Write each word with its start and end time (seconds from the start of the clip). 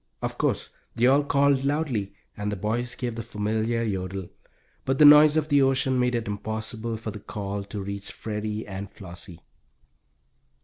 Of 0.23 0.39
course 0.39 0.71
they 0.95 1.05
all 1.05 1.23
called 1.23 1.63
loudly, 1.63 2.15
and 2.35 2.51
the 2.51 2.55
boys 2.55 2.95
gave 2.95 3.13
the 3.13 3.21
familiar 3.21 3.83
yodel, 3.83 4.29
but 4.83 4.97
the 4.97 5.05
noise 5.05 5.37
of 5.37 5.49
the 5.49 5.61
ocean 5.61 5.99
made 5.99 6.15
it 6.15 6.27
impossible 6.27 6.97
for 6.97 7.11
the 7.11 7.19
call 7.19 7.63
to 7.65 7.83
reach 7.83 8.11
Freddie 8.11 8.65
and 8.65 8.89
Flossie. 8.89 9.41